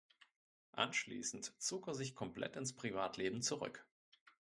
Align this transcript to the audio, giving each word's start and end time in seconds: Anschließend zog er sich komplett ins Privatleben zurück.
Anschließend 0.71 1.53
zog 1.61 1.87
er 1.87 1.93
sich 1.93 2.15
komplett 2.15 2.55
ins 2.55 2.73
Privatleben 2.73 3.43
zurück. 3.43 3.85